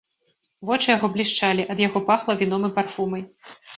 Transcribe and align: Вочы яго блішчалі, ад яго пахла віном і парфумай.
Вочы 0.69 0.87
яго 0.91 1.09
блішчалі, 1.17 1.65
ад 1.73 1.83
яго 1.87 2.01
пахла 2.09 2.33
віном 2.41 2.67
і 2.71 2.73
парфумай. 2.79 3.23